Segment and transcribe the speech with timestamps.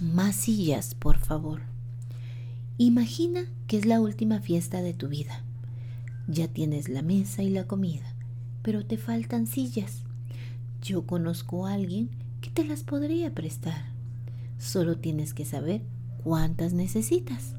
[0.00, 1.62] Más sillas, por favor.
[2.78, 5.42] Imagina que es la última fiesta de tu vida.
[6.26, 8.12] Ya tienes la mesa y la comida,
[8.62, 10.02] pero te faltan sillas.
[10.82, 12.10] Yo conozco a alguien
[12.40, 13.92] que te las podría prestar.
[14.58, 15.82] Solo tienes que saber
[16.24, 17.54] cuántas necesitas.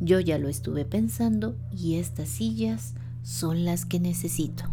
[0.00, 4.64] Yo ya lo estuve pensando y estas sillas son las que necesito.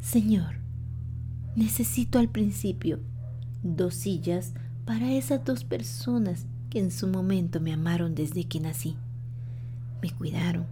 [0.00, 0.60] Señor,
[1.56, 3.00] necesito al principio
[3.62, 4.52] dos sillas
[4.84, 8.96] para esas dos personas que en su momento me amaron desde que nací.
[10.02, 10.66] Me cuidaron,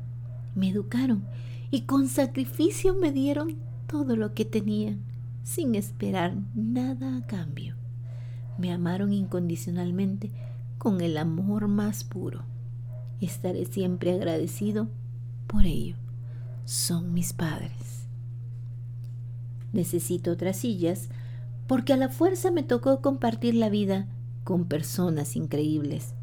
[0.54, 1.24] me educaron
[1.70, 3.56] y con sacrificio me dieron
[3.86, 5.00] todo lo que tenían,
[5.42, 7.74] sin esperar nada a cambio.
[8.58, 10.30] Me amaron incondicionalmente
[10.78, 12.42] con el amor más puro.
[13.20, 14.88] Estaré siempre agradecido
[15.46, 15.96] por ello.
[16.64, 18.06] Son mis padres.
[19.72, 21.08] Necesito otras sillas
[21.66, 24.06] porque a la fuerza me tocó compartir la vida
[24.44, 26.14] con personas increíbles.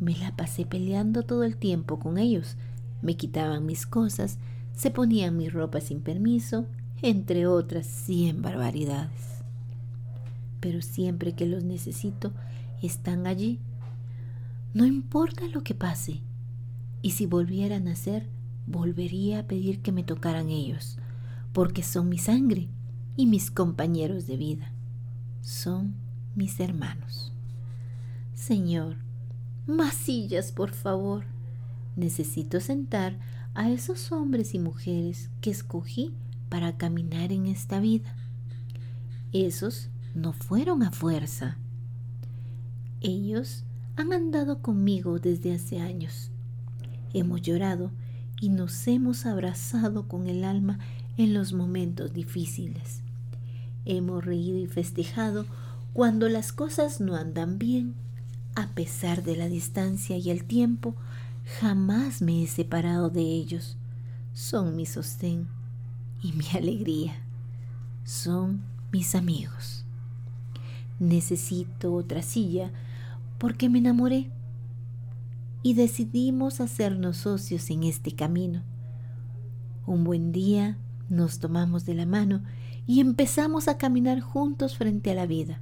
[0.00, 2.56] Me la pasé peleando todo el tiempo con ellos.
[3.02, 4.38] Me quitaban mis cosas,
[4.74, 6.66] se ponían mi ropa sin permiso,
[7.02, 9.42] entre otras cien barbaridades.
[10.60, 12.32] Pero siempre que los necesito,
[12.82, 13.60] están allí.
[14.72, 16.20] No importa lo que pase.
[17.02, 18.28] Y si volvieran a ser,
[18.66, 20.98] volvería a pedir que me tocaran ellos,
[21.52, 22.68] porque son mi sangre
[23.16, 24.73] y mis compañeros de vida.
[25.44, 25.94] Son
[26.34, 27.30] mis hermanos.
[28.34, 28.96] Señor,
[29.66, 31.26] más sillas, por favor.
[31.96, 33.18] Necesito sentar
[33.52, 36.14] a esos hombres y mujeres que escogí
[36.48, 38.16] para caminar en esta vida.
[39.32, 41.58] Esos no fueron a fuerza.
[43.02, 43.64] Ellos
[43.96, 46.30] han andado conmigo desde hace años.
[47.12, 47.90] Hemos llorado
[48.40, 50.78] y nos hemos abrazado con el alma
[51.18, 53.02] en los momentos difíciles.
[53.84, 55.46] Hemos reído y festejado
[55.92, 57.94] cuando las cosas no andan bien
[58.54, 60.94] a pesar de la distancia y el tiempo,
[61.58, 63.76] jamás me he separado de ellos.
[64.32, 65.48] Son mi sostén
[66.22, 67.14] y mi alegría.
[68.04, 69.84] Son mis amigos.
[71.00, 72.70] Necesito otra silla
[73.38, 74.30] porque me enamoré
[75.62, 78.62] y decidimos hacernos socios en este camino.
[79.86, 80.78] Un buen día
[81.08, 82.42] nos tomamos de la mano
[82.86, 85.60] y empezamos a caminar juntos frente a la vida.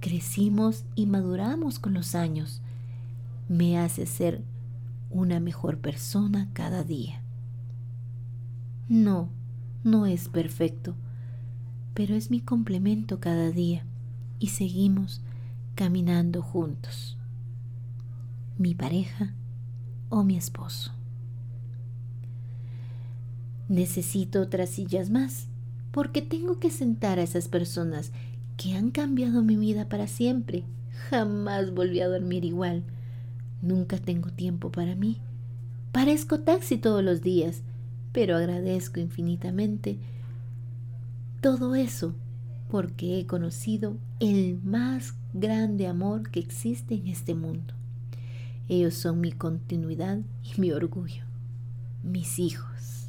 [0.00, 2.62] Crecimos y maduramos con los años.
[3.48, 4.42] Me hace ser
[5.10, 7.22] una mejor persona cada día.
[8.88, 9.28] No,
[9.84, 10.94] no es perfecto,
[11.94, 13.84] pero es mi complemento cada día
[14.38, 15.20] y seguimos
[15.74, 17.18] caminando juntos.
[18.56, 19.34] Mi pareja
[20.08, 20.92] o mi esposo.
[23.68, 25.48] Necesito otras sillas más
[25.98, 28.12] porque tengo que sentar a esas personas
[28.56, 30.62] que han cambiado mi vida para siempre.
[31.10, 32.84] Jamás volví a dormir igual.
[33.62, 35.18] Nunca tengo tiempo para mí.
[35.90, 37.62] Parezco taxi todos los días,
[38.12, 39.98] pero agradezco infinitamente
[41.40, 42.14] todo eso
[42.70, 47.74] porque he conocido el más grande amor que existe en este mundo.
[48.68, 51.24] Ellos son mi continuidad y mi orgullo,
[52.04, 53.08] mis hijos.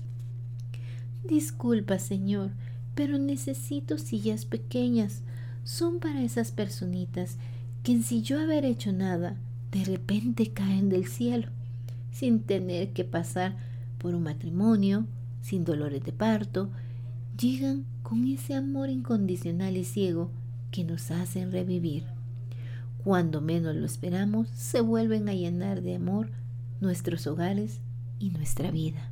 [1.24, 2.50] Disculpa, Señor,
[3.00, 5.22] pero necesito sillas pequeñas
[5.64, 7.38] son para esas personitas
[7.82, 9.38] que sin yo haber hecho nada,
[9.72, 11.48] de repente caen del cielo,
[12.12, 13.56] sin tener que pasar
[14.00, 15.06] por un matrimonio,
[15.42, 16.72] sin dolores de parto,
[17.40, 20.30] llegan con ese amor incondicional y ciego
[20.70, 22.04] que nos hacen revivir.
[23.06, 26.32] Cuando menos lo esperamos, se vuelven a llenar de amor
[26.82, 27.80] nuestros hogares
[28.20, 29.09] y nuestra vida.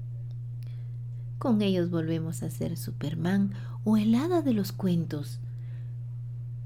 [1.37, 3.53] Con ellos volvemos a ser Superman
[3.83, 5.39] o el hada de los cuentos,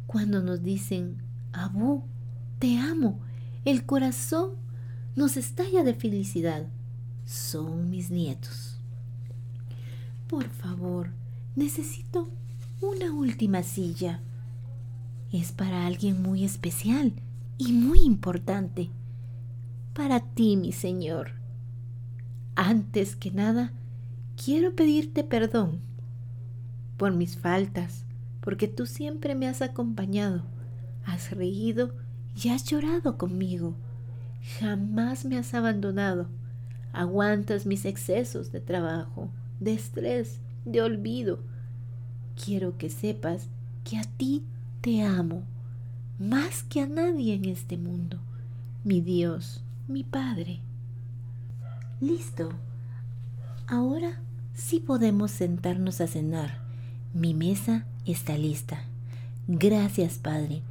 [0.07, 1.21] cuando nos dicen,
[1.53, 2.03] Abu,
[2.59, 3.19] te amo,
[3.65, 4.51] el corazón
[5.15, 6.67] nos estalla de felicidad.
[7.25, 8.79] Son mis nietos.
[10.27, 11.11] Por favor,
[11.55, 12.29] necesito
[12.81, 14.21] una última silla.
[15.31, 17.13] Es para alguien muy especial
[17.57, 18.89] y muy importante.
[19.93, 21.33] Para ti, mi Señor.
[22.55, 23.73] Antes que nada,
[24.43, 25.79] quiero pedirte perdón
[26.97, 28.05] por mis faltas,
[28.41, 30.43] porque tú siempre me has acompañado,
[31.05, 31.91] has reído
[32.41, 33.75] y has llorado conmigo.
[34.59, 36.27] Jamás me has abandonado.
[36.91, 39.29] Aguantas mis excesos de trabajo,
[39.59, 41.39] de estrés, de olvido.
[42.43, 43.47] Quiero que sepas
[43.83, 44.43] que a ti
[44.81, 45.43] te amo,
[46.19, 48.19] más que a nadie en este mundo,
[48.83, 50.61] mi Dios, mi Padre.
[51.99, 52.49] Listo.
[53.67, 54.19] Ahora
[54.53, 56.61] sí podemos sentarnos a cenar.
[57.13, 58.83] Mi mesa está lista.
[59.47, 60.61] Gracias, Padre.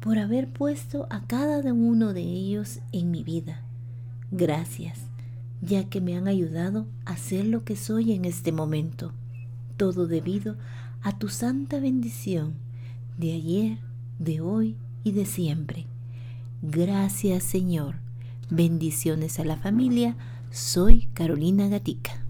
[0.00, 3.62] por haber puesto a cada uno de ellos en mi vida.
[4.32, 4.98] Gracias,
[5.60, 9.12] ya que me han ayudado a ser lo que soy en este momento.
[9.76, 10.56] Todo debido
[11.02, 12.54] a tu santa bendición
[13.16, 13.78] de ayer,
[14.18, 15.86] de hoy y de siempre.
[16.62, 17.96] Gracias Señor.
[18.50, 20.16] Bendiciones a la familia.
[20.50, 22.21] Soy Carolina Gatica.